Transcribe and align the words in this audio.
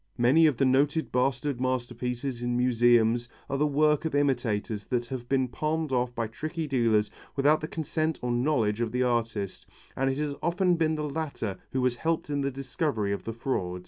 Many 0.17 0.47
of 0.47 0.57
the 0.57 0.65
noted 0.65 1.11
bastard 1.11 1.61
masterpieces 1.61 2.41
in 2.41 2.57
museums 2.57 3.29
are 3.47 3.59
the 3.59 3.67
work 3.67 4.03
of 4.03 4.15
imitators 4.15 4.87
that 4.87 5.05
have 5.05 5.29
been 5.29 5.47
palmed 5.47 5.91
off 5.91 6.15
by 6.15 6.25
tricky 6.25 6.65
dealers 6.65 7.11
without 7.35 7.61
the 7.61 7.67
consent 7.67 8.17
or 8.23 8.31
knowledge 8.31 8.81
of 8.81 8.91
the 8.91 9.03
artist, 9.03 9.67
and 9.95 10.09
it 10.09 10.17
has 10.17 10.33
often 10.41 10.75
been 10.75 10.95
the 10.95 11.07
latter 11.07 11.59
who 11.71 11.83
has 11.83 11.97
helped 11.97 12.31
in 12.31 12.41
the 12.41 12.49
discovery 12.49 13.11
of 13.13 13.25
the 13.25 13.33
fraud. 13.33 13.79